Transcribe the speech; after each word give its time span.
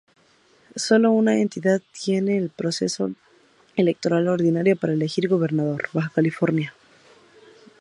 Solo 0.75 1.11
una 1.11 1.37
entidad 1.39 1.79
tiene 2.03 2.41
un 2.41 2.49
proceso 2.49 3.11
electoral 3.75 4.29
ordinaria 4.29 4.75
para 4.75 4.93
elegir 4.93 5.27
gobernador: 5.29 5.89
Baja 5.93 6.09
California. 6.15 6.73